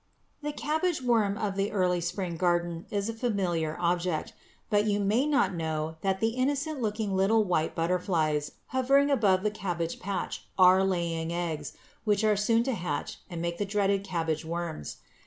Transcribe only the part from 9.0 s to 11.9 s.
about the cabbage patch are laying eggs